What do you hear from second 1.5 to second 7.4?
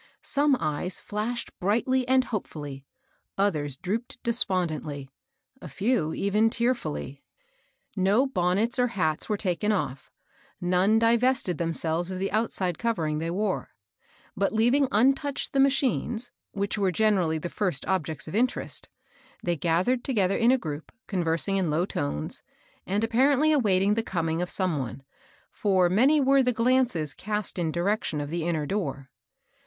brightly and hopefolly, others drooped despondingly, a few even tearftdly.